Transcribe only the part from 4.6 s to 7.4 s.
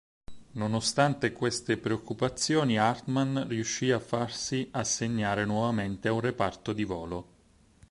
assegnare nuovamente a un reparto di volo.